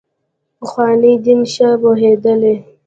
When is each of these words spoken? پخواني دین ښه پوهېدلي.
پخواني 0.59 1.13
دین 1.25 1.41
ښه 1.53 1.69
پوهېدلي. 1.81 2.55